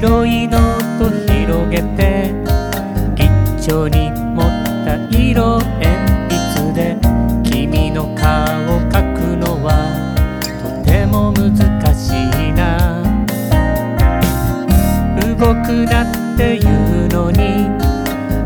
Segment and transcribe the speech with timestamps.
[0.00, 2.32] 白いノート広げて
[3.16, 4.46] 一丁に持っ
[4.82, 6.96] た色鉛筆で
[7.44, 8.46] 君の顔
[8.76, 9.68] を描くのは
[10.62, 11.52] とても難
[11.94, 12.16] し
[12.48, 13.02] いな。
[15.36, 17.68] 動くなって言うのに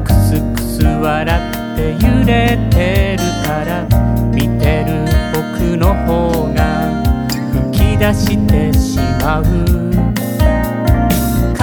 [0.02, 3.86] クスクス笑って揺れてるから
[4.32, 6.90] 見てる僕の方が
[7.70, 9.93] 吹き出してしまう。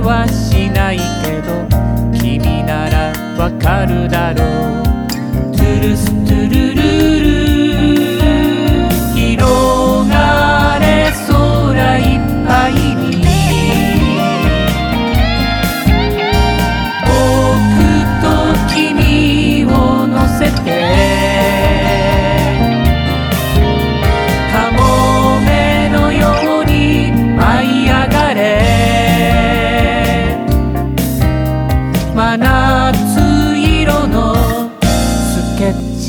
[0.00, 1.66] はしないけど
[2.18, 4.69] 君ならわかるだろう。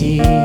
[0.01, 0.40] see.